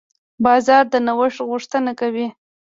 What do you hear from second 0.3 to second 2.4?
بازار د نوښت غوښتنه کوي.